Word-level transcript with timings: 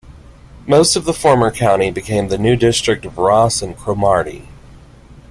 Most 0.65 0.95
of 0.95 1.05
the 1.05 1.13
former 1.13 1.51
county 1.51 1.91
became 1.91 2.29
the 2.29 2.39
new 2.39 2.55
district 2.55 3.05
of 3.05 3.19
Ross 3.19 3.61
and 3.61 3.77
Cromarty. 3.77 4.47